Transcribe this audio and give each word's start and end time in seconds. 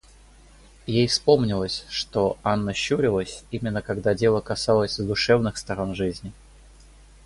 И 0.87 0.93
ей 0.93 1.05
вспомнилось, 1.05 1.85
что 1.89 2.39
Анна 2.41 2.73
щурилась, 2.73 3.43
именно 3.51 3.83
когда 3.83 4.15
дело 4.15 4.41
касалось 4.41 4.95
задушевных 4.95 5.57
сторон 5.57 5.93
жизни. 5.93 6.31